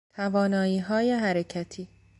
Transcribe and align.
تواناییهای 0.15 1.11
حرکتی 1.13 1.87